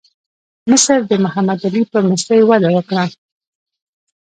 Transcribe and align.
مصر 0.69 0.99
د 1.09 1.11
محمد 1.23 1.59
علي 1.67 1.83
په 1.91 1.99
مشرۍ 2.09 2.41
وده 2.45 2.69
وکړه. 2.75 3.05